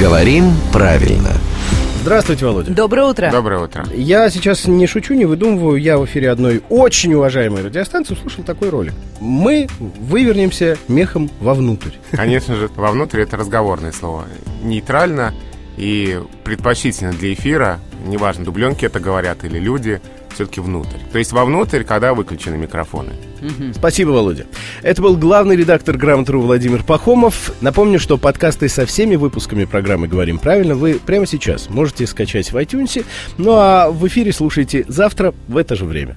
[0.00, 1.30] Говорим правильно.
[2.02, 2.70] Здравствуйте, Володя.
[2.70, 3.30] Доброе утро.
[3.32, 3.86] Доброе утро.
[3.94, 5.80] Я сейчас не шучу, не выдумываю.
[5.80, 8.92] Я в эфире одной очень уважаемой радиостанции услышал такой ролик.
[9.20, 11.92] Мы вывернемся мехом вовнутрь.
[12.10, 14.26] Конечно же, вовнутрь это разговорное слово.
[14.62, 15.32] Нейтрально
[15.78, 20.00] и предпочтительно для эфира, неважно, дубленки это говорят или люди,
[20.34, 20.98] все-таки внутрь.
[21.12, 23.12] То есть вовнутрь, когда выключены микрофоны.
[23.74, 24.46] Спасибо, Володя.
[24.82, 27.52] Это был главный редактор «Грамотру» Владимир Пахомов.
[27.60, 32.56] Напомню, что подкасты со всеми выпусками программы «Говорим правильно» вы прямо сейчас можете скачать в
[32.56, 33.04] iTunes.
[33.38, 36.16] Ну а в эфире слушайте завтра в это же время.